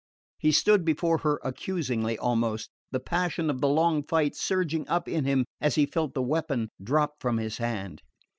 He 0.39 0.51
stood 0.51 0.83
before 0.83 1.19
her 1.19 1.39
accusingly, 1.43 2.17
almost, 2.17 2.71
the 2.91 2.99
passion 2.99 3.51
of 3.51 3.61
the 3.61 3.67
long 3.67 4.01
fight 4.01 4.35
surging 4.35 4.87
up 4.89 5.07
in 5.07 5.25
him 5.25 5.45
as 5.59 5.75
he 5.75 5.85
felt 5.85 6.15
the 6.15 6.23
weapon 6.23 6.69
drop 6.83 7.17
from 7.19 7.37
his 7.37 7.59
hand. 7.59 8.01